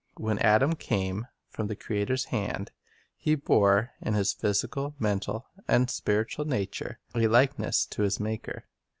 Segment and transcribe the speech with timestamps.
[0.17, 2.71] When Adam came from the Creator's hand,
[3.15, 7.37] he bore, in his physical, mental, and spiritual nature, a likeness
[7.85, 8.65] God's_,..., Purpose to his Maker.